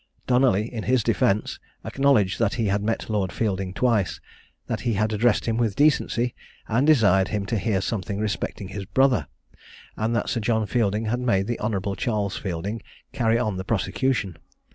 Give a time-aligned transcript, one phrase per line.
[0.27, 4.19] Donally in his defence, acknowledged that he had met Lord Fielding twice;
[4.65, 6.33] that he had addressed him with decency,
[6.67, 9.27] and desired him to hear something respecting his brother;
[9.95, 12.81] and that Sir John Fielding had made the Honourable Charles Fielding
[13.13, 14.37] carry on the prosecution.